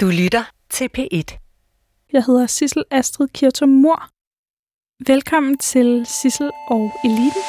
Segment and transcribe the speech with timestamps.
[0.00, 1.38] Du lytter til P1.
[2.12, 4.08] Jeg hedder Sissel Astrid Kirtum Mor.
[5.12, 7.42] Velkommen til Sissel og Eliten.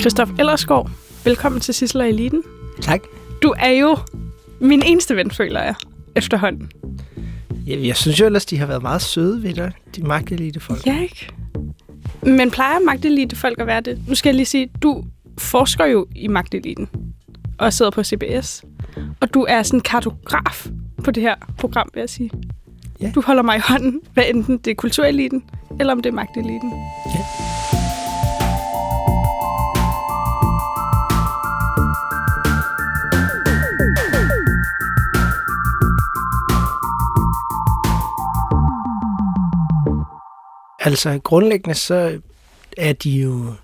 [0.00, 0.90] Christoph Ellersgaard,
[1.24, 2.42] velkommen til Sissel og Eliten.
[2.82, 3.00] Tak.
[3.42, 3.96] Du er jo
[4.60, 5.74] min eneste ven, føler jeg,
[6.14, 6.70] efterhånden.
[7.66, 10.86] Jeg, jeg synes jo ellers, de har været meget søde ved dig, de magtelite folk.
[10.86, 11.28] Ja, ikke?
[12.22, 14.02] Men plejer magtelite folk at være det?
[14.08, 15.04] Nu skal jeg lige sige, du
[15.38, 16.88] forsker jo i magteliten
[17.58, 18.64] og sidder på CBS.
[19.20, 20.66] Og du er sådan en kartograf
[21.04, 22.30] på det her program, vil jeg sige.
[23.00, 23.12] Ja.
[23.14, 25.44] Du holder mig i hånden, hvad enten det er kultureliten,
[25.80, 26.72] eller om det er magteliten.
[27.14, 27.45] Ja.
[40.86, 42.20] Altså grundlæggende så
[42.76, 43.54] er de jo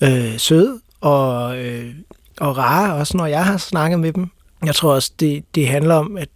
[0.00, 1.94] øh, søde og, øh,
[2.40, 4.28] og rare, også når jeg har snakket med dem.
[4.64, 6.28] Jeg tror også, det, det handler om, at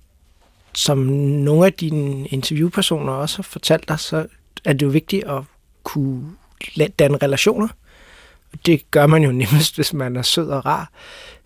[0.74, 4.26] som nogle af dine interviewpersoner også har fortalt dig, så
[4.64, 5.42] er det jo vigtigt at
[5.82, 6.30] kunne
[6.98, 7.68] danne relationer.
[8.66, 10.90] Det gør man jo nemmest, hvis man er sød og rar.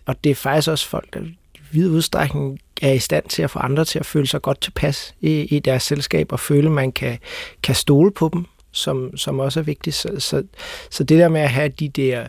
[0.05, 3.51] Og det er faktisk også folk, der i vid udstrækning er i stand til at
[3.51, 6.71] få andre til at føle sig godt tilpas i, i deres selskab, og føle, at
[6.71, 7.17] man kan,
[7.63, 9.95] kan stole på dem, som, som også er vigtigt.
[9.95, 10.43] Så, så,
[10.89, 12.27] så det der med at have de der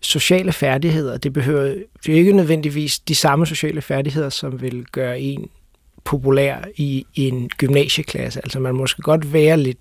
[0.00, 1.74] sociale færdigheder, det behøver
[2.06, 5.48] det er ikke nødvendigvis de samme sociale færdigheder, som vil gøre en
[6.04, 8.40] populær i en gymnasieklasse.
[8.44, 9.78] Altså man måske godt være lidt,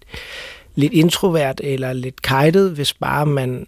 [0.75, 3.67] lidt introvert eller lidt kajtet, hvis bare man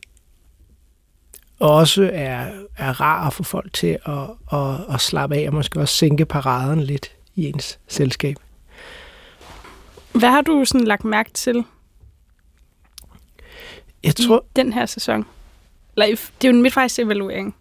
[1.59, 4.13] også er, er rar at få folk til at,
[4.53, 8.35] at, at slappe af, og måske også sænke paraden lidt i ens selskab.
[10.11, 11.63] Hvad har du sådan lagt mærke til
[14.03, 15.25] Jeg tror, i den her sæson?
[15.95, 16.07] Eller,
[16.41, 17.55] det er jo en midtvejsevaluering.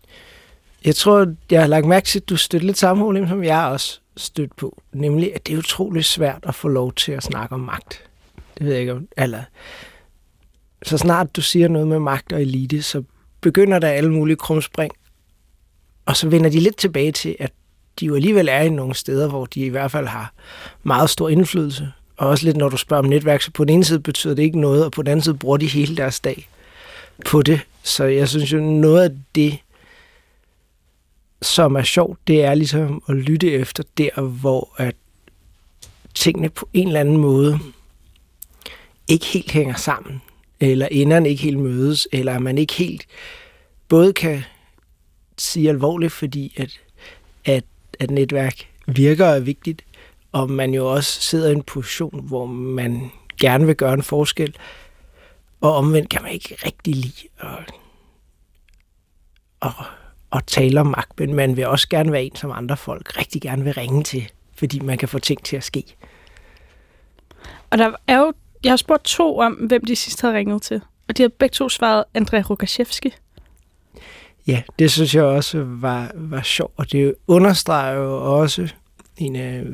[0.85, 3.67] jeg tror, jeg har lagt mærke til, at du støtter lidt samme problem, som jeg
[3.67, 4.83] også stødt på.
[4.93, 8.03] Nemlig, at det er utroligt svært at få lov til at snakke om magt.
[8.59, 9.09] Det ved jeg ikke om.
[9.17, 9.43] Eller,
[10.83, 13.03] så snart du siger noget med magt og elite, så
[13.47, 14.93] begynder der alle mulige krumspring.
[16.07, 17.53] Og så vender de lidt tilbage til, at
[18.01, 20.33] de jo alligevel er i nogle steder, hvor de i hvert fald har
[20.83, 21.93] meget stor indflydelse.
[22.17, 24.43] Og også lidt, når du spørger om netværk, så på den ene side betyder det
[24.43, 26.49] ikke noget, og på den anden side bruger de hele deres dag
[27.27, 27.61] på det.
[27.83, 29.59] Så jeg synes jo, noget af det,
[31.43, 34.95] som er sjovt, det er ligesom at lytte efter der, hvor at
[36.15, 37.59] tingene på en eller anden måde
[39.09, 40.23] ikke helt hænger sammen,
[40.61, 43.07] eller enderne ikke helt mødes, eller at man ikke helt
[43.89, 44.43] både kan
[45.39, 46.81] sige alvorligt, fordi at,
[47.45, 47.65] at,
[48.01, 48.55] at netværk
[48.87, 49.85] virker er vigtigt,
[50.33, 54.57] og man jo også sidder i en position, hvor man gerne vil gøre en forskel,
[55.61, 57.73] og omvendt kan man ikke rigtig lide at,
[59.63, 59.73] at,
[60.33, 63.43] at tale om magt, men man vil også gerne være en, som andre folk rigtig
[63.43, 65.85] gerne vil ringe til, fordi man kan få ting til at ske.
[67.71, 68.33] Og der er jo,
[68.67, 70.81] jeg har spurgt to om, hvem de sidst havde ringet til.
[71.09, 73.15] Og de har begge to svaret André Rukaszewski.
[74.47, 78.69] Ja, det synes jeg også var, var sjovt, og det understreger jo også
[79.17, 79.67] en øh,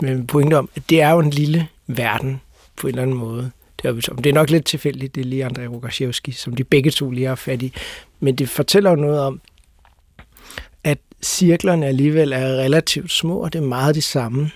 [0.00, 2.40] af mine pointe om, at det er jo en lille verden
[2.76, 3.50] på en eller anden måde.
[3.82, 6.90] Det er, det er nok lidt tilfældigt, det er lige André Rukaszewski, som de begge
[6.90, 7.72] to lige har fat i.
[8.20, 9.40] Men det fortæller jo noget om,
[10.84, 14.50] at cirklerne alligevel er relativt små, og det er meget de samme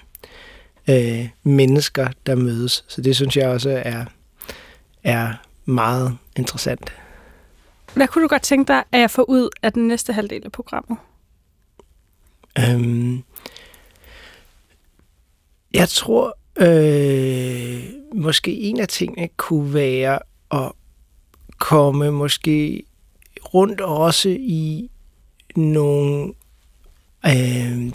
[0.88, 2.84] øh, mennesker, der mødes.
[2.88, 4.04] Så det synes jeg også er,
[5.04, 5.34] er
[5.64, 6.92] meget interessant.
[7.94, 10.52] Hvad kunne du godt tænke dig, at jeg får ud af den næste halvdel af
[10.52, 10.98] programmet?
[12.58, 13.22] Øhm,
[15.74, 17.84] jeg tror, øh,
[18.14, 20.18] måske en af tingene kunne være
[20.50, 20.72] at
[21.58, 22.82] komme måske
[23.54, 24.90] rundt også i
[25.56, 26.32] nogle,
[27.26, 27.92] øh,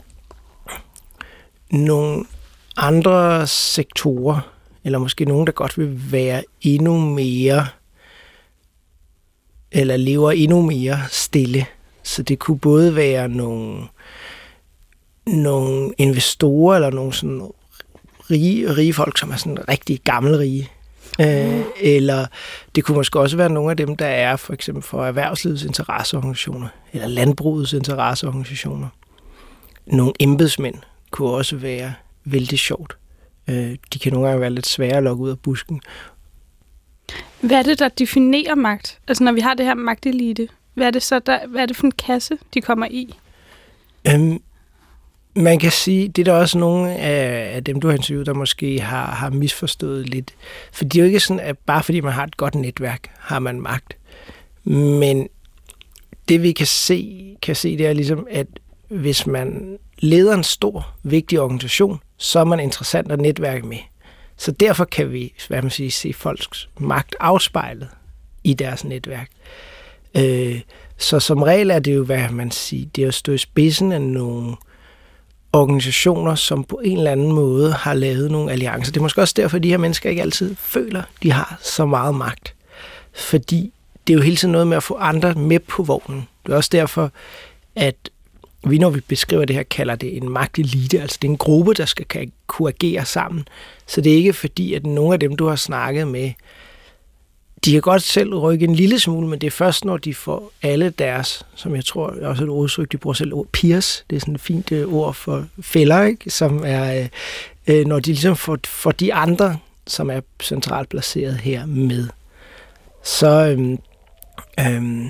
[1.72, 2.26] nogle
[2.78, 4.52] andre sektorer,
[4.84, 7.68] eller måske nogen, der godt vil være endnu mere,
[9.72, 11.66] eller lever endnu mere stille.
[12.04, 13.88] Så det kunne både være nogle
[15.28, 17.52] nogle investorer eller nogle sådan
[18.32, 20.70] rige, rige folk, som er sådan rigtig gammelrige.
[21.22, 22.26] Øh, eller
[22.76, 26.68] det kunne måske også være nogle af dem, der er for eksempel for erhvervslivets interesseorganisationer,
[26.94, 28.88] eller landbrugets interesseorganisationer.
[29.86, 30.76] Nogle embedsmænd
[31.12, 31.94] kunne også være
[32.26, 32.98] vældig sjovt.
[33.50, 35.82] Øh, de kan nogle gange være lidt svære at lokke ud af busken.
[37.42, 39.00] Hvad er det, der definerer magt?
[39.08, 41.76] Altså når vi har det her magtelite, hvad er det så, der, hvad er det
[41.76, 43.16] for en kasse, de kommer i?
[44.08, 44.42] Øhm,
[45.36, 48.34] man kan sige, det er der også nogle af, af dem, du har interviewet, der
[48.34, 50.34] måske har, har misforstået lidt.
[50.72, 53.40] For det er jo ikke sådan, at bare fordi man har et godt netværk, har
[53.40, 53.98] man magt.
[54.64, 55.28] Men
[56.30, 58.48] det vi kan se, kan se, det er ligesom, at
[58.88, 63.78] hvis man leder en stor, vigtig organisation, så er man interessant at netværke med.
[64.38, 67.90] Så derfor kan vi hvad man siger, se folks magt afspejlet
[68.44, 69.30] i deres netværk.
[70.18, 70.62] Øh,
[70.98, 73.92] så som regel er det jo, hvad man siger, det er at stå i spidsen
[73.92, 74.56] af nogle
[75.54, 78.92] organisationer, som på en eller anden måde har lavet nogle alliancer.
[78.92, 81.86] Det er måske også derfor, at de her mennesker ikke altid føler, de har så
[81.86, 82.56] meget magt.
[83.14, 83.74] Fordi
[84.08, 86.28] det er jo hele tiden noget med at få andre med på vognen.
[86.46, 87.12] Det er også derfor,
[87.76, 87.96] at
[88.66, 91.02] vi, når vi beskriver det her, kalder det en magtelite.
[91.02, 93.48] Altså det er en gruppe, der skal kan, kunne agere sammen.
[93.88, 96.32] Så det er ikke fordi, at nogle af dem, du har snakket med,
[97.66, 100.52] de kan godt selv rykke en lille smule, men det er først, når de får
[100.62, 104.16] alle deres, som jeg tror også er et udtryk, de bruger selv ord, peers, det
[104.16, 106.30] er sådan et fint øh, ord for fælder, ikke?
[106.30, 107.10] som er, øh,
[107.68, 109.58] øh, når de ligesom får, får de andre,
[109.88, 112.08] som er centralt placeret her med,
[113.04, 113.78] så, øh,
[114.60, 115.06] øh,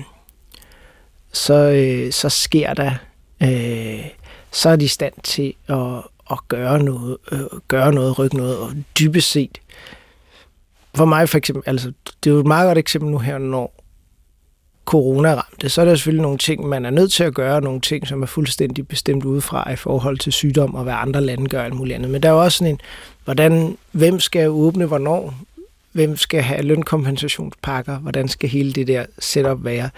[1.32, 2.92] så, øh, så sker der,
[3.42, 4.04] øh,
[4.52, 5.96] så er de i stand til at,
[6.30, 9.60] at gøre noget, øh, gøre noget, rykke noget, og dybest set,
[10.94, 11.92] for mig for eksempel, altså,
[12.24, 13.84] det er jo et meget godt eksempel nu her, når
[14.84, 17.80] corona ramte, så er der selvfølgelig nogle ting, man er nødt til at gøre, nogle
[17.80, 21.62] ting, som er fuldstændig bestemt udefra i forhold til sygdom og hvad andre lande gør
[21.62, 22.10] alt muligt andet.
[22.10, 22.80] Men der er jo også sådan en,
[23.24, 25.34] hvordan, hvem skal åbne hvornår?
[25.92, 27.98] Hvem skal have lønkompensationspakker?
[27.98, 29.90] Hvordan skal hele det der setup være?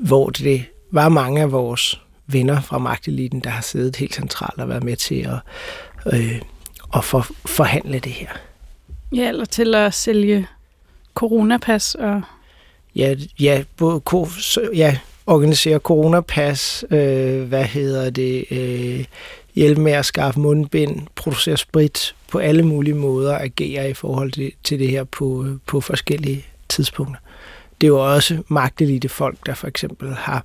[0.00, 4.68] Hvor det var mange af vores venner fra magteliten, der har siddet helt centralt og
[4.68, 5.38] været med til at,
[6.14, 6.40] øh,
[6.96, 8.28] at for, forhandle det her.
[9.14, 10.46] Ja, eller til at sælge
[11.14, 12.22] coronapas og...
[12.96, 14.02] Ja, ja, både,
[14.74, 19.04] ja organisere coronapas, øh, hvad hedder det, øh,
[19.54, 24.52] hjælpe med at skaffe mundbind, producere sprit, på alle mulige måder agere i forhold til,
[24.64, 27.20] til det her på, på forskellige tidspunkter.
[27.80, 30.44] Det er jo også magtelite folk, der for eksempel har,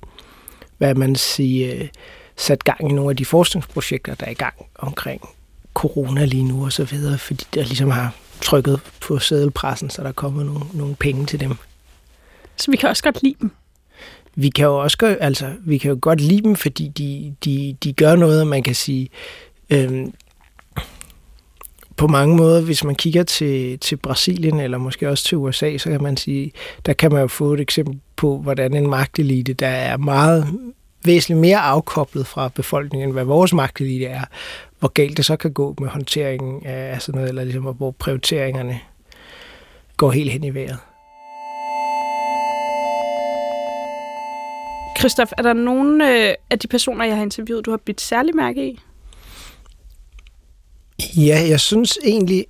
[0.80, 1.88] hvad man siger, øh,
[2.36, 5.20] sat gang i nogle af de forskningsprojekter, der er i gang omkring
[5.74, 10.12] corona lige nu og så videre, fordi der ligesom har trykket på sædelpressen, så der
[10.12, 11.56] kommer nogle, nogle penge til dem.
[12.56, 13.50] Så vi kan også godt lide dem?
[14.34, 17.76] Vi kan jo også gøre, altså, vi kan jo godt lide dem, fordi de, de,
[17.84, 19.08] de gør noget, man kan sige,
[19.70, 20.12] øhm,
[21.96, 25.90] på mange måder, hvis man kigger til, til Brasilien eller måske også til USA, så
[25.90, 26.52] kan man sige,
[26.86, 30.46] der kan man jo få et eksempel på, hvordan en magtelite, der er meget
[31.04, 34.24] væsentligt mere afkoblet fra befolkningen, end hvad vores magtelite er,
[34.78, 38.80] hvor galt det så kan gå med håndteringen af sådan noget, eller ligesom, hvor prioriteringerne
[39.96, 40.78] går helt hen i vejret.
[44.98, 48.36] Christoph, er der nogen øh, af de personer, jeg har interviewet, du har bidt særlig
[48.36, 48.80] mærke i?
[51.16, 52.46] Ja, jeg synes egentlig,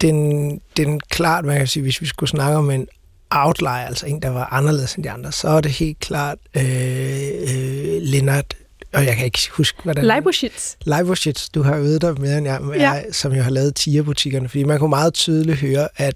[0.00, 2.88] den, den klart, man kan sige, hvis vi skulle snakke om en
[3.34, 6.62] outlier, altså en, der var anderledes end de andre, så er det helt klart øh,
[6.62, 8.54] øh, Lennart
[8.92, 10.04] og jeg kan ikke huske, hvordan...
[10.04, 10.74] Leiboschitz.
[10.84, 13.12] Leiboschitz, du har øvet dig mere end jeg, ja.
[13.12, 16.14] som jo har lavet tierbutikkerne, fordi man kunne meget tydeligt høre, at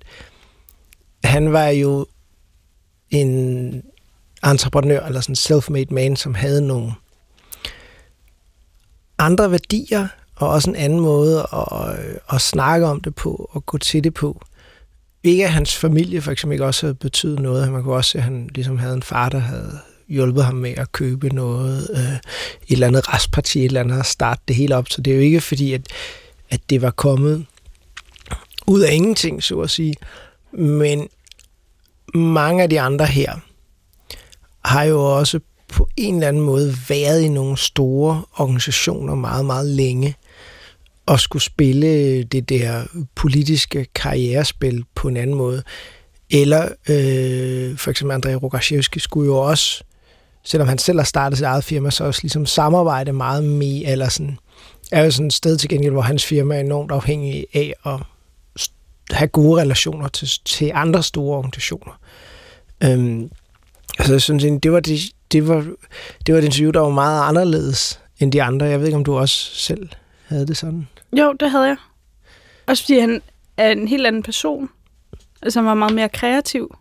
[1.25, 2.07] han var jo
[3.11, 3.83] en
[4.45, 6.93] entreprenør, eller sådan en self-made man, som havde nogle
[9.19, 11.97] andre værdier, og også en anden måde at,
[12.33, 14.43] at snakke om det på, og gå til det på.
[15.27, 17.73] Ikke at hans familie for eksempel ikke også havde betydet noget.
[17.73, 19.79] Man kunne også se, at han ligesom havde en far, der havde
[20.09, 22.21] hjulpet ham med at købe noget, øh, et
[22.69, 24.89] eller andet restparti, et eller andet at starte det hele op.
[24.89, 25.87] Så det er jo ikke fordi, at,
[26.51, 27.47] at det var kommet
[28.67, 29.95] ud af ingenting, så at sige.
[30.53, 31.09] Men
[32.15, 33.33] mange af de andre her
[34.65, 39.67] har jo også på en eller anden måde været i nogle store organisationer meget, meget
[39.67, 40.15] længe
[41.09, 42.85] at skulle spille det der
[43.15, 45.63] politiske karrierespil på en anden måde.
[46.31, 49.85] Eller øh, for eksempel André Rogaszewski skulle jo også
[50.47, 54.09] selvom han selv har startet sit eget firma, så også ligesom samarbejde meget med, eller
[54.09, 54.39] sådan,
[54.93, 58.01] er jo sådan et sted til gengæld, hvor hans firma er enormt afhængig af at
[59.11, 62.01] have gode relationer til, til andre store organisationer.
[62.85, 63.31] Øhm,
[63.99, 65.01] altså jeg synes det var det,
[65.33, 65.67] det var,
[66.27, 68.67] det var et interview, der var meget anderledes end de andre.
[68.67, 69.89] Jeg ved ikke, om du også selv
[70.27, 70.89] havde det sådan?
[71.19, 71.77] Jo, det havde jeg.
[72.67, 73.23] Også fordi han
[73.57, 74.69] er en helt anden person.
[75.43, 76.77] Altså han var meget mere kreativ.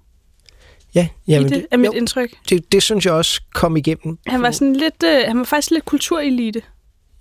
[0.96, 2.34] Ja, jamen, det, er mit jo, indtryk.
[2.50, 4.18] Det, det synes jeg også kom igennem.
[4.28, 6.62] Han var sådan lidt, øh, han var faktisk lidt kulturelite.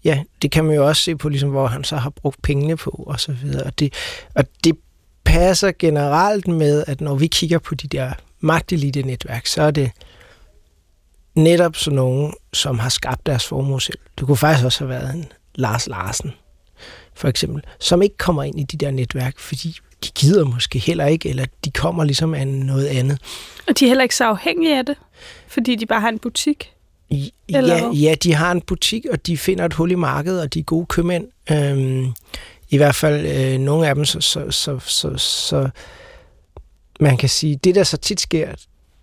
[0.04, 2.76] Ja, det kan man jo også se på, ligesom, hvor han så har brugt pengene
[2.76, 3.62] på, og så videre.
[3.62, 3.94] Og det,
[4.34, 4.78] og det
[5.24, 9.90] passer generelt med, at når vi kigger på de der magtelite-netværk, så er det
[11.34, 13.98] netop sådan nogen, som har skabt deres formue selv.
[14.18, 16.32] Det kunne faktisk også have været en Lars Larsen,
[17.14, 21.06] for eksempel, som ikke kommer ind i de der netværk, fordi de gider måske heller
[21.06, 23.18] ikke, eller de kommer ligesom af noget andet.
[23.68, 24.96] Og de er heller ikke så afhængige af det,
[25.48, 26.70] fordi de bare har en butik.
[27.48, 27.92] Eller Ja, hvad?
[27.92, 30.62] ja, de har en butik, og de finder et hul i markedet, og de er
[30.62, 31.26] gode købmænd.
[31.50, 32.12] Øhm,
[32.70, 35.68] I hvert fald øh, nogle af dem, så, så, så, så, så
[37.00, 38.48] man kan sige, det der så tit sker,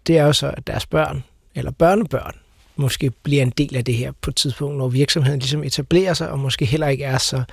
[0.08, 1.24] det er jo så, at deres børn,
[1.56, 2.36] eller børnebørn,
[2.76, 6.30] måske bliver en del af det her på et tidspunkt, når virksomheden ligesom etablerer sig,
[6.30, 7.44] og måske heller ikke er så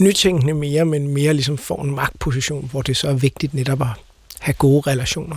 [0.00, 3.88] nytænkende mere, men mere ligesom får en magtposition, hvor det så er vigtigt netop at
[4.40, 5.36] have gode relationer.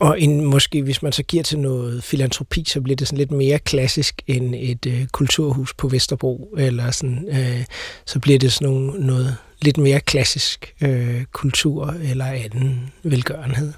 [0.00, 3.30] Og en, måske hvis man så giver til noget filantropi, så bliver det sådan lidt
[3.30, 7.64] mere klassisk end et øh, kulturhus på Vesterbro, eller sådan, øh,
[8.06, 13.72] så bliver det sådan nogle, noget lidt mere klassisk øh, kultur eller anden velgørenhed.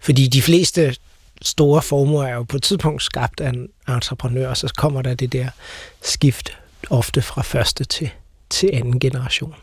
[0.00, 0.96] Fordi de fleste
[1.42, 5.14] store formuer er jo på et tidspunkt skabt af en entreprenør, og så kommer der
[5.14, 5.48] det der
[6.02, 6.58] skift
[6.90, 8.10] ofte fra første til,
[8.50, 9.54] til anden generation.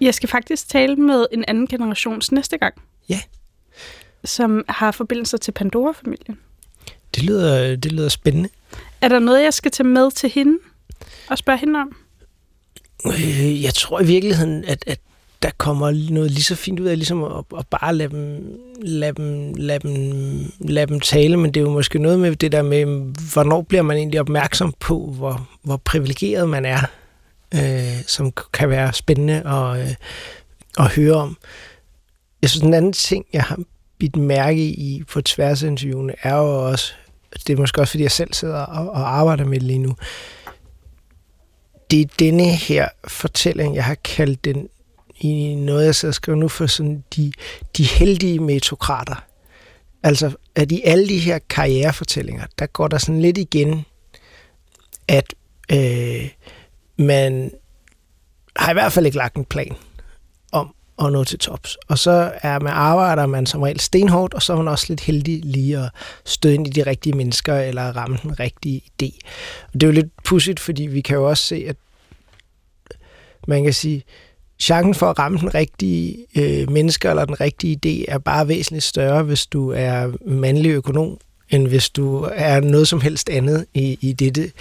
[0.00, 2.74] Jeg skal faktisk tale med en anden generations næste gang.
[3.08, 3.20] Ja.
[4.24, 6.38] Som har forbindelser til Pandora-familien.
[7.14, 8.48] Det lyder, det lyder spændende.
[9.00, 10.58] Er der noget, jeg skal tage med til hende
[11.30, 11.96] og spørge hende om?
[13.06, 15.00] Øh, jeg tror i virkeligheden, at, at
[15.42, 19.12] der kommer noget lige så fint ud af ligesom at, at bare lade dem, lade,
[19.12, 22.62] dem, lade, dem, lade dem tale, men det er jo måske noget med det der
[22.62, 22.84] med,
[23.32, 26.78] hvornår bliver man egentlig opmærksom på, hvor, hvor privilegeret man er,
[27.54, 29.94] øh, som kan være spændende at, øh,
[30.78, 31.36] at høre om.
[32.42, 33.58] Jeg synes, den anden ting, jeg har
[33.98, 36.92] bidt mærke i på tværs af interviewene, er jo også,
[37.46, 39.96] det er måske også, fordi jeg selv sidder og, og arbejder med det lige nu,
[41.90, 44.68] det er denne her fortælling, jeg har kaldt den
[45.20, 47.32] i noget, jeg sidder og skriver nu for sådan de,
[47.76, 49.24] de heldige metokrater.
[50.02, 53.84] Altså, at i alle de her karrierefortællinger, der går der sådan lidt igen,
[55.08, 55.34] at
[55.72, 56.28] øh,
[56.96, 57.50] man
[58.56, 59.76] har i hvert fald ikke lagt en plan
[60.52, 61.78] om at nå til tops.
[61.88, 65.00] Og så er man arbejder man som regel stenhårdt, og så er man også lidt
[65.00, 65.90] heldig lige at
[66.24, 69.18] støde ind i de rigtige mennesker, eller ramme den rigtige idé.
[69.66, 71.76] Og det er jo lidt pudsigt, fordi vi kan jo også se, at
[73.48, 74.04] man kan sige,
[74.58, 78.84] chancen for at ramme den rigtige øh, mennesker eller den rigtige idé er bare væsentligt
[78.84, 81.18] større, hvis du er mandlig økonom,
[81.50, 84.52] end hvis du er noget som helst andet i, i, dette,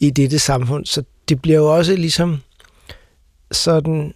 [0.00, 0.86] i dette samfund.
[0.86, 2.40] Så det bliver jo også ligesom
[3.52, 4.14] sådan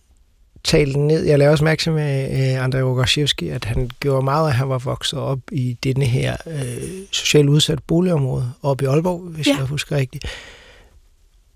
[0.64, 1.24] talt ned.
[1.26, 4.68] Jeg lavede også mærke til med øh, Andrei Rogoshevski, at han gjorde meget, at han
[4.68, 9.56] var vokset op i denne her øh, socialt udsatte boligområde oppe i Aalborg, hvis Ja.
[9.58, 10.24] jeg husker rigtigt.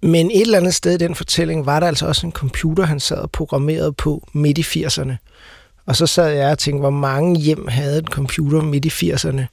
[0.02, 3.00] Men et eller andet sted i den fortælling var der altså også en computer, han
[3.00, 5.12] sad og programmerede på midt i 80'erne.
[5.86, 9.40] Og så sad jeg og tænkte, hvor mange hjem havde en computer midt i 80'erne,
[9.40, 9.46] øh,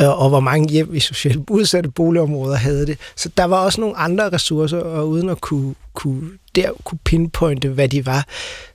[0.00, 2.98] Øh, og hvor mange hjem i socialt udsatte boligområder havde det.
[3.16, 7.68] Så der var også nogle andre ressourcer, og uden at kunne, kunne, der kunne pinpointe,
[7.68, 8.26] hvad de var,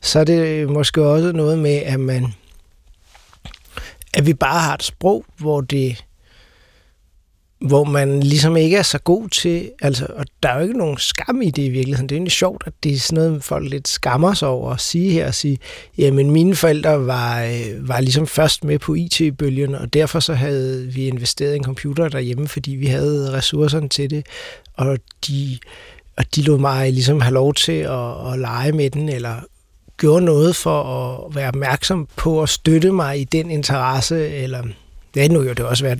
[0.01, 2.33] så er det måske også noget med, at man
[4.13, 6.05] at vi bare har et sprog, hvor det
[7.59, 10.97] hvor man ligesom ikke er så god til, altså, og der er jo ikke nogen
[10.97, 12.09] skam i det i virkeligheden.
[12.09, 14.81] Det er egentlig sjovt, at det er sådan noget, folk lidt skammer sig over at
[14.81, 15.57] sige her, og sige,
[15.97, 20.87] jamen mine forældre var, øh, var ligesom først med på IT-bølgen, og derfor så havde
[20.93, 24.25] vi investeret i en computer derhjemme, fordi vi havde ressourcerne til det,
[24.73, 24.97] og
[25.27, 25.57] de,
[26.17, 29.35] og de lod mig ligesom have lov til at, at lege med den, eller
[29.97, 34.63] gjorde noget for at være opmærksom på at støtte mig i den interesse, eller
[35.17, 35.99] det nu jo det også været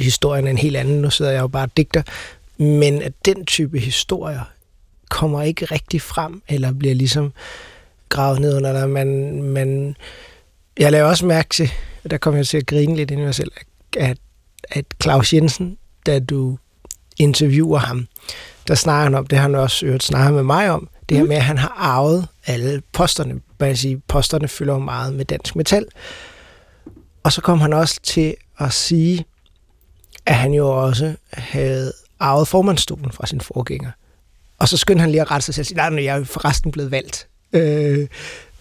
[0.00, 2.02] historien er en helt anden, nu sidder jeg jo bare digter,
[2.56, 4.40] men at den type historier
[5.10, 7.32] kommer ikke rigtig frem, eller bliver ligesom
[8.08, 9.96] gravet ned under, eller man, man
[10.78, 11.70] jeg laver også mærke til,
[12.04, 13.52] og der kommer jeg til at grine lidt ind i mig selv,
[13.96, 14.18] at,
[14.70, 16.58] at Claus Jensen, da du
[17.18, 18.06] interviewer ham,
[18.68, 21.24] der snakker han om, det har han også øvrigt snakket med mig om, det her
[21.24, 23.40] med, at han har arvet alle posterne.
[23.60, 25.86] Man kan sige, posterne fylder jo meget med dansk metal.
[27.22, 29.24] Og så kom han også til at sige,
[30.26, 33.90] at han jo også havde arvet formandstolen fra sin forgænger.
[34.58, 36.18] Og så skyndte han lige at rette sig selv og sige, nej, jeg er jeg
[36.18, 37.28] jo forresten blevet valgt.
[37.52, 38.08] Øh,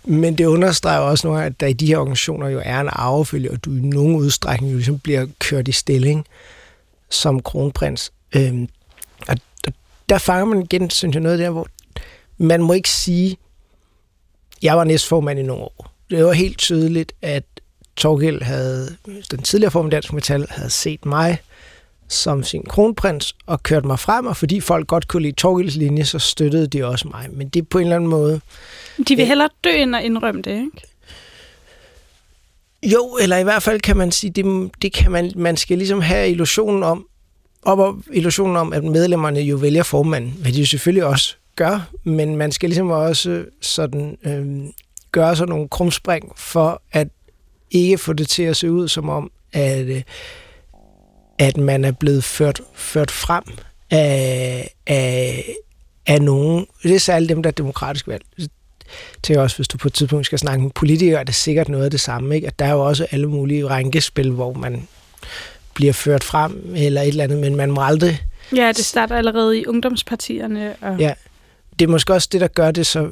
[0.04, 3.52] men det understreger også noget, at der i de her organisationer jo er en arvefølge,
[3.52, 6.26] og du i nogen udstrækning jo ligesom bliver kørt i stilling
[7.10, 8.12] som kronprins.
[8.36, 8.68] Øh,
[9.28, 9.38] og
[9.68, 9.74] og
[10.10, 11.68] der fanger man igen, synes jeg, noget der, hvor
[12.38, 13.38] man må ikke sige,
[14.62, 15.92] jeg var næstformand i nogle år.
[16.10, 17.44] Det var helt tydeligt, at
[17.98, 18.96] Torgild havde,
[19.32, 21.38] den tidligere formand Dansk Metal, havde set mig
[22.08, 26.06] som sin kronprins og kørt mig frem, og fordi folk godt kunne lide Torgilds linje,
[26.06, 27.28] så støttede de også mig.
[27.32, 28.42] Men det er på en eller anden måde...
[29.08, 30.82] De vil hellere dø, end at indrømme det, ikke?
[32.84, 36.02] Jo, eller i hvert fald kan man sige, det, det kan man, man skal ligesom
[36.02, 37.08] have illusionen om,
[37.62, 41.90] op og illusionen om, at medlemmerne jo vælger formanden, hvad de jo selvfølgelig også gør,
[42.04, 44.70] men man skal ligesom også sådan øh,
[45.12, 47.08] gøre sådan nogle krumspring for at
[47.80, 50.02] ikke få det til at se ud som om, at, øh,
[51.40, 53.44] at man er blevet ført, ført frem
[53.92, 55.46] af, af,
[56.08, 56.66] af nogen.
[56.84, 58.26] Det er særligt dem, der er demokratisk valgt.
[59.24, 61.86] Til også, hvis du på et tidspunkt skal snakke med politikere, er det sikkert noget
[61.86, 62.36] af det samme.
[62.36, 62.48] Ikke?
[62.48, 64.88] At der er jo også alle mulige rænkespil, hvor man
[65.74, 68.22] bliver ført frem eller et eller andet, men man må aldrig...
[68.56, 70.76] Ja, det starter allerede i ungdomspartierne.
[70.82, 71.00] Og...
[71.00, 71.14] Ja,
[71.80, 73.10] det er måske også det, der gør det så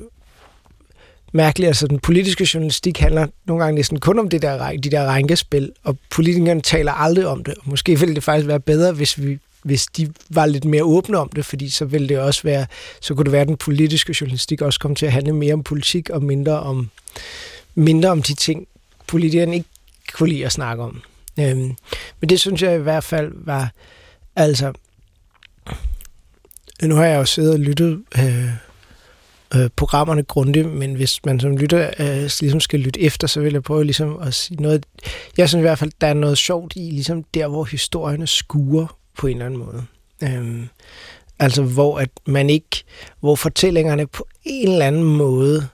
[1.34, 1.68] mærkeligt.
[1.68, 5.72] Altså, den politiske journalistik handler nogle gange næsten kun om det der, de der rænkespil,
[5.84, 7.54] og politikerne taler aldrig om det.
[7.54, 11.18] Og måske ville det faktisk være bedre, hvis vi hvis de var lidt mere åbne
[11.18, 12.66] om det, fordi så ville det også være,
[13.02, 15.64] så kunne det være, at den politiske journalistik også kom til at handle mere om
[15.64, 16.90] politik og mindre om,
[17.76, 18.68] mindre om de ting,
[19.08, 19.70] politikerne ikke
[20.14, 21.02] kunne lide at snakke om.
[21.40, 21.76] Øhm,
[22.20, 23.72] men det synes jeg i hvert fald var,
[24.36, 24.74] altså,
[26.82, 28.50] nu har jeg jo siddet og lyttet øh,
[29.56, 33.54] øh, programmerne grundigt, men hvis man som lytter øh, ligesom skal lytte efter, så vil
[33.54, 34.86] jeg prøve ligesom at sige noget.
[35.38, 38.98] Jeg synes i hvert fald, der er noget sjovt i, ligesom der, hvor historierne skuer
[39.18, 39.84] på en eller anden måde.
[40.24, 40.70] Øhm,
[41.40, 42.84] altså hvor at man ikke,
[43.20, 45.68] hvor fortællingerne på en eller anden måde,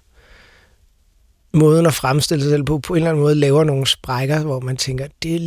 [1.54, 4.60] måden at fremstille sig selv på, på en eller anden måde laver nogle sprækker, hvor
[4.60, 5.40] man tænker, det er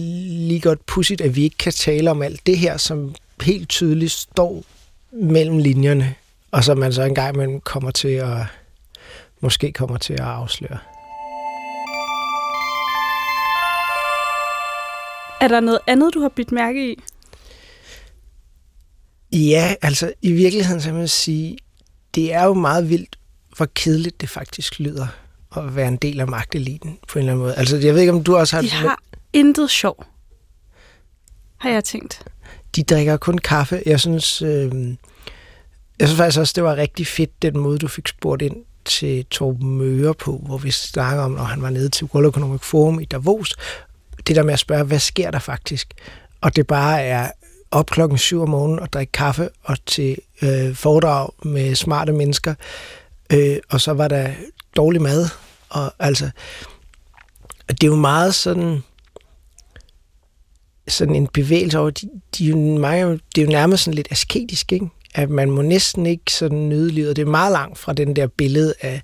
[0.48, 4.12] lige godt pudsigt, at vi ikke kan tale om alt det her, som helt tydeligt
[4.12, 4.64] står
[5.12, 6.14] mellem linjerne,
[6.52, 8.37] og som man så engang imellem kommer til at,
[9.40, 10.78] måske kommer til at afsløre.
[15.40, 17.02] Er der noget andet, du har bidt mærke i?
[19.32, 21.59] Ja, altså i virkeligheden så man sige,
[22.14, 23.18] det er jo meget vildt,
[23.56, 25.06] hvor kedeligt det faktisk lyder
[25.56, 27.54] at være en del af magteliten på en eller anden måde.
[27.54, 28.62] Altså jeg ved ikke, om du også har...
[28.62, 30.04] De har intet sjov,
[31.56, 32.25] har jeg tænkt.
[32.76, 33.82] De drikker kun kaffe.
[33.87, 34.73] Jeg synes, øh,
[36.02, 39.25] jeg synes faktisk også, det var rigtig fedt, den måde, du fik spurgt ind til
[39.25, 43.00] Torben Møre på, hvor vi snakker om, når han var nede til World Economic Forum
[43.00, 43.54] i Davos,
[44.26, 45.95] det der med at spørge, hvad sker der faktisk?
[46.41, 47.30] Og det bare er
[47.71, 52.54] op klokken 7 om morgenen og drikke kaffe og til øh, foredrag med smarte mennesker.
[53.32, 54.30] Øh, og så var der
[54.76, 55.28] dårlig mad.
[55.69, 56.30] Og altså,
[57.69, 58.82] det er jo meget sådan
[60.88, 64.08] sådan en bevægelse over, de, de er jo meget, det er jo nærmest sådan lidt
[64.10, 64.88] asketisk, ikke?
[65.14, 67.16] At man må næsten ikke sådan nyde livet.
[67.16, 69.02] Det er meget langt fra den der billede af,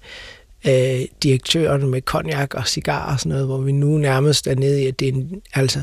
[0.67, 4.83] øh, direktøren med konjak og cigar og sådan noget, hvor vi nu nærmest er nede
[4.83, 5.83] i, at det er en, altså,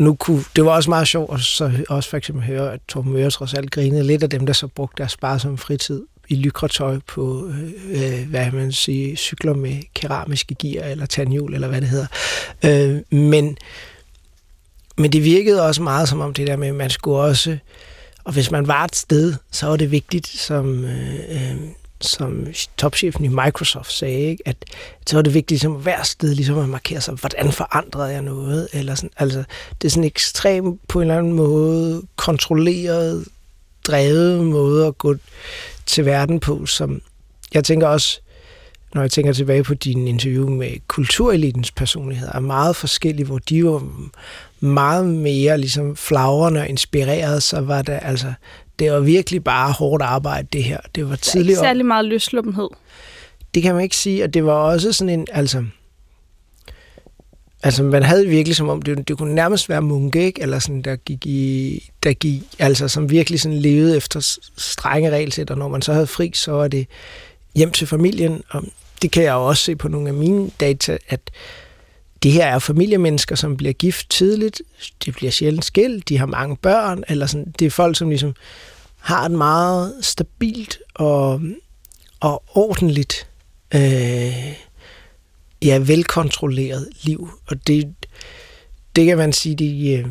[0.00, 3.12] nu kunne, det var også meget sjovt at så også for eksempel høre, at Torben
[3.12, 6.98] Møre trods alt grinede lidt af dem, der så brugte deres sparsomme fritid i lykretøj
[7.06, 11.88] på, øh, øh hvad man siger, cykler med keramiske gear eller tandhjul, eller hvad det
[11.88, 12.06] hedder.
[12.64, 13.56] Øh, men,
[14.96, 17.58] men det virkede også meget som om det der med, at man skulle også,
[18.24, 21.56] og hvis man var et sted, så var det vigtigt, som, øh, øh,
[22.00, 24.42] som topchefen i Microsoft sagde, ikke?
[24.46, 24.56] at
[25.06, 28.22] så var det vigtigt ligesom, at hver sted ligesom at markere sig, hvordan forandrede jeg
[28.22, 28.68] noget?
[28.72, 29.44] Eller sådan, altså,
[29.82, 33.24] det er sådan en ekstrem, på en eller anden måde, kontrolleret,
[33.84, 35.14] drevet måde at gå
[35.86, 37.02] til verden på, som
[37.54, 38.20] jeg tænker også,
[38.94, 43.64] når jeg tænker tilbage på din interview med kulturelitens personligheder, er meget forskellige, hvor de
[43.64, 43.82] var
[44.60, 48.32] meget mere ligesom flagrende og inspireret, så var det altså
[48.80, 50.78] det var virkelig bare hårdt arbejde, det her.
[50.94, 51.44] Det var tidligere...
[51.44, 52.68] Der er ikke særlig meget løslummenhed.
[53.54, 55.64] Det kan man ikke sige, og det var også sådan en, altså...
[57.62, 60.42] Altså, man havde virkelig som om, det, det kunne nærmest være munke, ikke?
[60.42, 65.50] Eller sådan, der gik i, der gik, altså som virkelig sådan levede efter strenge regelsæt,
[65.50, 66.86] og når man så havde fri, så var det
[67.54, 68.64] hjem til familien, og
[69.02, 71.20] det kan jeg jo også se på nogle af mine data, at
[72.22, 74.62] det her er familiemennesker, som bliver gift tidligt,
[75.04, 78.34] de bliver sjældent skilt, de har mange børn, eller sådan, det er folk, som ligesom
[78.98, 81.40] har et meget stabilt og,
[82.20, 83.28] og ordentligt,
[83.74, 84.54] øh,
[85.62, 87.30] ja, velkontrolleret liv.
[87.46, 87.94] Og det,
[88.96, 90.06] det kan man sige, de, øh,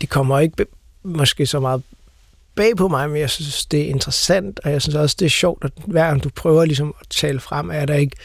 [0.00, 0.66] de kommer ikke
[1.02, 1.82] måske så meget
[2.54, 5.30] bag på mig, men jeg synes, det er interessant, og jeg synes også, det er
[5.30, 8.16] sjovt, at hver gang du prøver ligesom at tale frem, er der ikke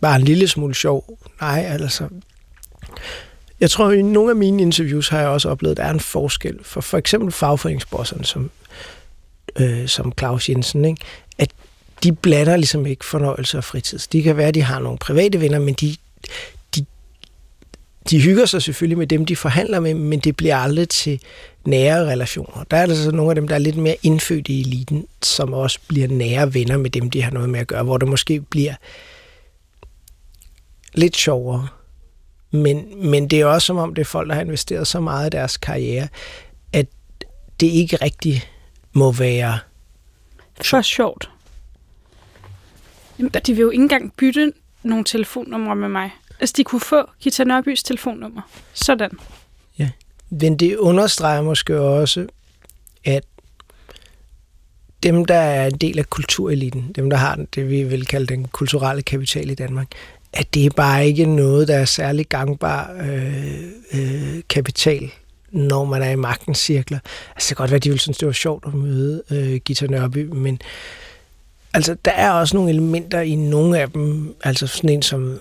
[0.00, 1.18] bare en lille smule sjov.
[1.40, 2.08] Nej, altså...
[3.60, 6.00] Jeg tror, i nogle af mine interviews har jeg også oplevet, at der er en
[6.00, 6.58] forskel.
[6.62, 8.50] For for eksempel fagforeningsbosserne, som,
[9.60, 11.02] øh, som Claus Jensen, ikke?
[11.38, 11.50] at
[12.02, 13.98] de blander ligesom ikke fornøjelse og fritid.
[14.12, 15.96] De kan være, at de har nogle private venner, men de,
[16.76, 16.84] de,
[18.10, 21.20] de hygger sig selvfølgelig med dem, de forhandler med, men det bliver aldrig til
[21.64, 22.64] nære relationer.
[22.70, 25.78] Der er altså nogle af dem, der er lidt mere indfødt i eliten, som også
[25.88, 28.74] bliver nære venner med dem, de har noget med at gøre, hvor det måske bliver
[30.96, 31.68] lidt sjovere,
[32.50, 35.26] Men, men det er også som om, det er folk, der har investeret så meget
[35.26, 36.08] i deres karriere,
[36.72, 36.86] at
[37.60, 38.42] det ikke rigtig
[38.92, 39.58] må være...
[40.64, 41.30] For sjovt.
[43.18, 46.10] Jamen, de vil jo ikke engang bytte nogle telefonnumre med mig.
[46.40, 48.42] Altså, de kunne få Gita Nørbys telefonnummer.
[48.72, 49.10] Sådan.
[49.78, 49.90] Ja.
[50.30, 52.26] Men det understreger måske også,
[53.04, 53.24] at
[55.02, 58.48] dem, der er en del af kultureliten, dem, der har det, vi vil kalde den
[58.48, 59.88] kulturelle kapital i Danmark,
[60.36, 65.10] at det er bare ikke noget, der er særlig gangbar øh, øh, kapital,
[65.50, 66.98] når man er i magtens cirkler.
[67.34, 69.56] Altså, det kan godt være, at de ville synes, det var sjovt at møde øh,
[69.56, 70.60] Gita Nørby, men
[71.74, 75.40] altså, der er også nogle elementer i nogle af dem, altså sådan en som,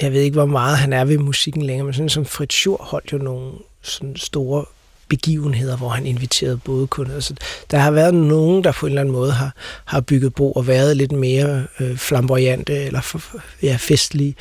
[0.00, 2.76] jeg ved ikke, hvor meget han er ved musikken længere, men sådan som Fritz Schur
[2.76, 3.52] holdt jo nogle
[3.82, 4.64] sådan store
[5.08, 7.20] begivenheder, hvor han inviterede både kunder.
[7.20, 7.34] Så
[7.70, 10.66] der har været nogen, der på en eller anden måde har, har bygget bro og
[10.66, 13.18] været lidt mere øh, flamboyante eller
[13.62, 14.34] ja, festlige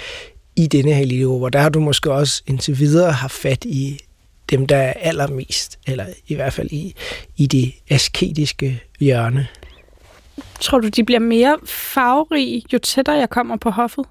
[0.55, 3.99] i denne her lille hvor Der har du måske også indtil videre haft fat i
[4.49, 6.95] dem, der er allermest, eller i hvert fald i,
[7.37, 9.47] i det asketiske hjørne.
[10.59, 14.05] Tror du, de bliver mere farverige, jo tættere jeg kommer på hoffet?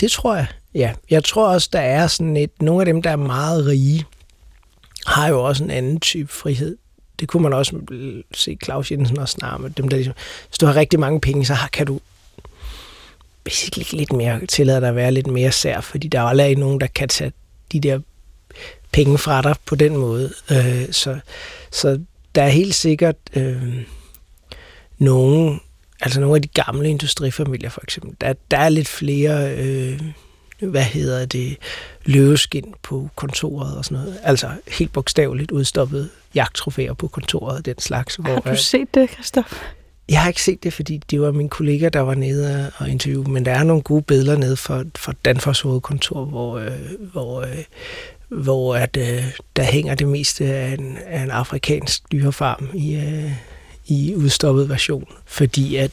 [0.00, 0.92] Det tror jeg, ja.
[1.10, 4.04] Jeg tror også, der er sådan et, nogle af dem, der er meget rige,
[5.06, 6.76] har jo også en anden type frihed.
[7.20, 7.80] Det kunne man også
[8.34, 10.14] se Claus Jensen og snart med dem, der ligesom,
[10.48, 12.00] hvis du har rigtig mange penge, så har, kan du
[13.44, 16.80] basically lidt mere tillade dig at være lidt mere sær, fordi der er aldrig nogen,
[16.80, 17.32] der kan tage
[17.72, 18.00] de der
[18.92, 20.32] penge fra dig på den måde.
[20.50, 21.18] Øh, så,
[21.72, 22.00] så
[22.34, 23.82] der er helt sikkert øh,
[24.98, 25.60] nogen,
[26.00, 30.00] altså nogle af de gamle industrifamilier for eksempel, der, der er lidt flere øh,
[30.60, 31.56] hvad hedder det,
[32.04, 34.18] løveskin på kontoret og sådan noget.
[34.22, 38.16] Altså helt bogstaveligt udstoppet jagttrofæer på kontoret og den slags.
[38.16, 39.52] Hvor, har du set det, Christoph?
[40.08, 43.24] Jeg har ikke set det, fordi det var min kollega, der var nede og interviewe,
[43.24, 46.70] men der er nogle gode billeder nede for, for Danfors hovedkontor, hvor, øh,
[47.12, 47.64] hvor, øh,
[48.28, 49.24] hvor at, øh,
[49.56, 53.32] der hænger det meste af en, af en afrikansk dyrefarm i, øh,
[53.86, 55.90] i udstoppet version, fordi at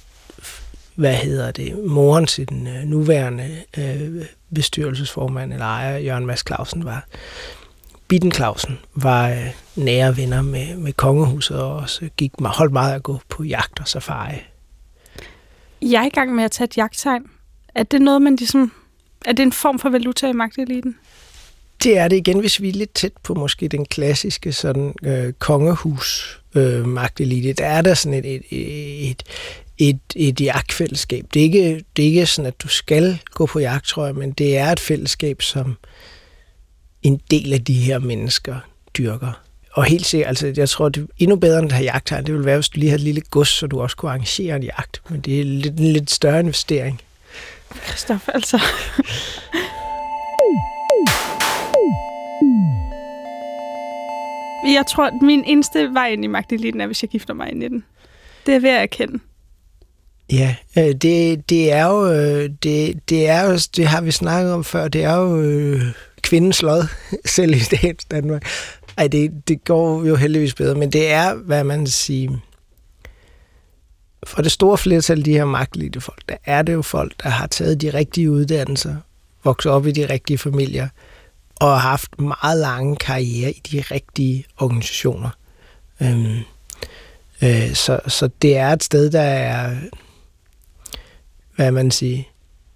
[0.95, 4.25] hvad hedder det, moren til den øh, nuværende øh,
[4.56, 7.06] bestyrelsesformand eller ejer, Jørgen Mads Clausen, var
[8.08, 13.03] Bitten Clausen, var øh, nære venner med, med kongehuset og også gik, holdt meget at
[13.03, 14.36] gå på jagt og safari.
[15.82, 17.23] Jeg er i gang med at tage et jagttegn.
[17.75, 18.71] Er det noget, man ligesom...
[19.25, 20.95] Er det en form for valuta i magteliten?
[21.84, 25.34] Det er det igen, hvis vi er lidt tæt på måske den klassiske sådan øh,
[25.34, 27.53] kongehus øh, magtelite.
[27.53, 28.43] Der er der sådan et, et,
[29.10, 29.23] et,
[29.77, 31.25] et, et jagtfællesskab.
[31.33, 34.15] Det er, ikke, det er ikke sådan, at du skal gå på jagt, tror jeg,
[34.15, 35.77] men det er et fællesskab, som
[37.01, 38.55] en del af de her mennesker
[38.97, 39.41] dyrker.
[39.71, 42.33] Og helt sikkert, altså jeg tror, det er endnu bedre end at have jagttegn, det
[42.33, 44.63] ville være, hvis du lige havde et lille gods, så du også kunne arrangere en
[44.63, 45.01] jagt.
[45.09, 47.01] Men det er lidt, en lidt større investering.
[47.88, 48.62] Christoph, altså.
[54.65, 57.53] Jeg tror, at min eneste vej ind i magteliten er, hvis jeg gifter mig i
[57.53, 57.86] 19.
[58.45, 59.19] Det er ved at erkende.
[60.31, 64.53] Ja, øh, det, det er jo, øh, det, det er jo, det har vi snakket
[64.53, 65.81] om før, det er jo øh,
[66.21, 66.83] kvindens lod,
[67.25, 68.45] selv i dagens Danmark.
[68.97, 72.38] Ej, det, det går jo heldigvis bedre, men det er, hvad man siger,
[74.27, 77.29] for det store flertal af de her magtlige folk, der er det jo folk, der
[77.29, 78.95] har taget de rigtige uddannelser,
[79.43, 80.88] vokset op i de rigtige familier,
[81.55, 85.29] og har haft meget lange karriere i de rigtige organisationer.
[86.01, 86.39] Øhm,
[87.41, 89.75] øh, så, så det er et sted, der er
[91.55, 92.23] hvad man siger,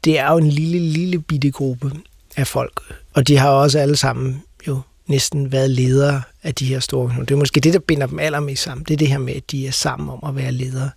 [0.04, 1.92] det er jo en lille, lille bitte gruppe
[2.38, 2.82] af folk.
[3.14, 7.32] Og de har også alle sammen jo næsten været ledere af de her store Det
[7.32, 8.86] er måske det, der binder dem allermest sammen.
[8.86, 10.90] Det er det her med, at de er sammen om at være ledere.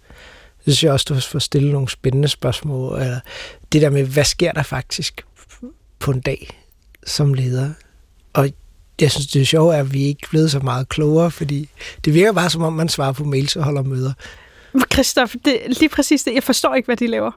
[0.59, 3.01] Så synes jeg også, du får stillet nogle spændende spørgsmål.
[3.01, 3.21] Eller
[3.73, 5.25] det der med, hvad sker der faktisk
[5.99, 6.61] på en dag
[7.07, 7.71] som leder?
[8.33, 8.51] Og
[9.01, 11.69] jeg synes, det er sjovt, at vi ikke er blevet så meget klogere, fordi
[12.05, 14.13] det virker bare, som om man svarer på mails og holder møder.
[14.93, 16.35] Christoph, det er lige præcis det.
[16.35, 17.31] Jeg forstår ikke, hvad de laver.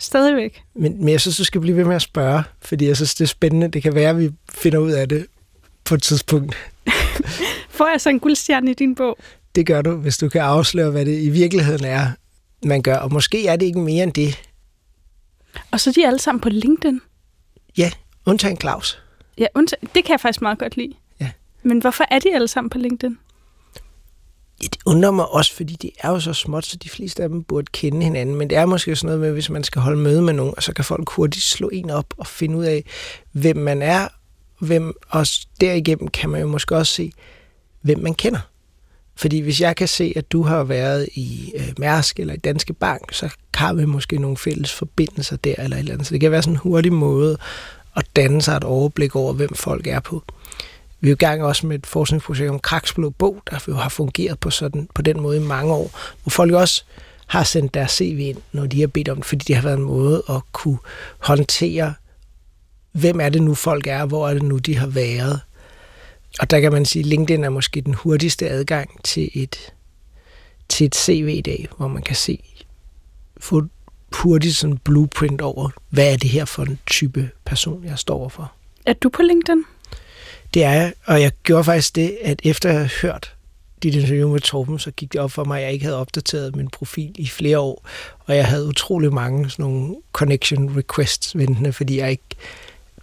[0.00, 0.62] Stadigvæk.
[0.74, 3.24] Men, men jeg synes, du skal blive ved med at spørge, fordi jeg synes, det
[3.24, 3.68] er spændende.
[3.68, 5.26] Det kan være, at vi finder ud af det
[5.84, 6.54] på et tidspunkt.
[7.78, 9.18] Får jeg så en guldstjerne i din bog?
[9.54, 12.06] Det gør du, hvis du kan afsløre, hvad det i virkeligheden er,
[12.62, 12.96] man gør.
[12.96, 14.42] Og måske er det ikke mere end det.
[15.70, 17.00] Og så er de alle sammen på LinkedIn?
[17.78, 17.90] Ja,
[18.26, 19.02] undtagen Claus.
[19.38, 19.88] Ja, undtagen.
[19.94, 20.92] det kan jeg faktisk meget godt lide.
[21.20, 21.30] Ja.
[21.62, 23.18] Men hvorfor er de alle sammen på LinkedIn?
[24.60, 27.42] Det undrer mig også, fordi det er jo så småt, så de fleste af dem
[27.42, 28.36] burde kende hinanden.
[28.36, 30.62] Men det er måske sådan noget med, hvis man skal holde møde med nogen, og
[30.62, 32.84] så kan folk hurtigt slå en op og finde ud af,
[33.32, 34.08] hvem man er,
[34.58, 35.26] hvem, og
[35.60, 37.12] derigennem kan man jo måske også se,
[37.80, 38.40] hvem man kender.
[39.16, 42.72] Fordi hvis jeg kan se, at du har været i øh, Mærsk eller i Danske
[42.72, 46.06] Bank, så har vi måske nogle fælles forbindelser der eller et eller andet.
[46.06, 47.36] Så det kan være sådan en hurtig måde
[47.96, 50.22] at danne sig et overblik over, hvem folk er på.
[51.00, 53.88] Vi er jo i gang også med et forskningsprojekt om Kraksblå Bog, der jo har
[53.88, 55.90] fungeret på, sådan, på den måde i mange år,
[56.22, 56.84] hvor folk også
[57.26, 59.78] har sendt deres CV ind, når de har bedt om det, fordi det har været
[59.78, 60.78] en måde at kunne
[61.18, 61.94] håndtere,
[62.92, 65.40] hvem er det nu folk er, hvor er det nu de har været.
[66.40, 69.72] Og der kan man sige, at LinkedIn er måske den hurtigste adgang til et,
[70.68, 72.42] til et CV i dag, hvor man kan se,
[73.40, 73.62] få
[74.12, 78.52] hurtigt sådan blueprint over, hvad er det her for en type person, jeg står for.
[78.86, 79.64] Er du på LinkedIn?
[80.54, 83.34] Det er jeg, og jeg gjorde faktisk det, at efter jeg havde hørt
[83.82, 86.56] dit interview med Torben, så gik det op for mig, at jeg ikke havde opdateret
[86.56, 87.88] min profil i flere år,
[88.26, 92.24] og jeg havde utrolig mange sådan nogle connection requests ventende, fordi jeg ikke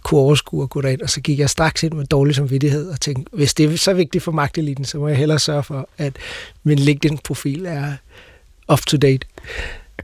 [0.02, 3.00] kunne overskue at gå derind, og så gik jeg straks ind med dårlig samvittighed og
[3.00, 6.12] tænkte, hvis det er så vigtigt for magteliten, så må jeg hellere sørge for, at
[6.62, 7.92] min LinkedIn-profil er
[8.72, 9.26] up to date.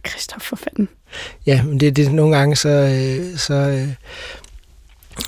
[0.09, 0.89] Christoph, for fanden.
[1.47, 3.89] Ja, men det er det, nogle gange, så, øh, så, øh,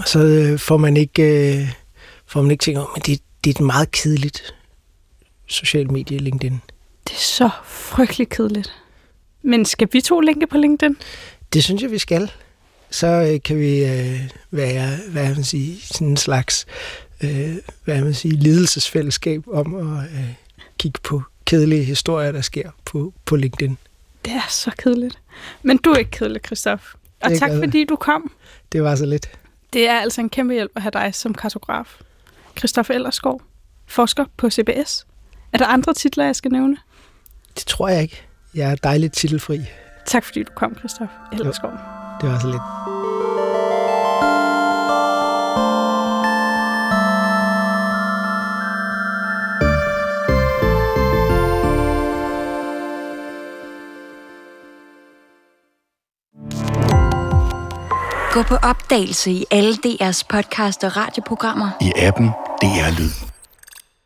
[0.07, 1.77] så øh, får man ikke,
[2.27, 4.55] får man ikke tænkt om, men det, det er et meget kedeligt
[5.47, 6.61] social medie, LinkedIn.
[7.09, 8.73] Det er så frygteligt kedeligt.
[9.43, 10.97] Men skal vi to linke på LinkedIn?
[11.53, 12.33] Det synes jeg, vi skal.
[12.91, 16.67] Så øh, kan vi øh, være, hvad man sige, sådan en slags
[17.25, 20.35] øh, hvad man sige, lidelsesfællesskab om at øh,
[20.79, 23.79] kigge på kedelige historier, der sker på, på LinkedIn.
[24.25, 25.19] Det er så kedeligt.
[25.63, 26.83] Men du er ikke kedelig, Christoph.
[27.21, 28.33] Og tak fordi du kom.
[28.73, 29.31] Det var så lidt.
[29.73, 32.01] Det er altså en kæmpe hjælp at have dig som kartograf.
[32.59, 33.41] Christoph Ellerskov,
[33.87, 35.07] forsker på CBS.
[35.53, 36.77] Er der andre titler, jeg skal nævne?
[37.55, 38.27] Det tror jeg ikke.
[38.55, 39.61] Jeg er dejligt titelfri.
[40.07, 41.71] Tak fordi du kom, Christoph Ellerskov.
[42.21, 42.63] Det var så lidt.
[58.33, 61.71] Gå på opdagelse i alle DR's podcast og radioprogrammer.
[61.81, 63.36] I appen DR Lyd.